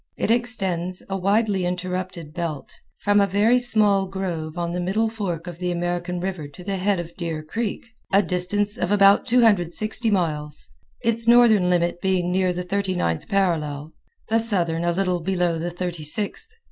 [0.17, 5.45] It extends, a widely interrupted belt, from a very small grove on the middle fork
[5.45, 10.09] of the American River to the head of Deer Creek, a distance of about 260
[10.09, 10.67] miles,
[11.03, 13.93] its northern limit being near the thirty ninth parallel,
[14.27, 16.49] the southern a little below the thirty sixth.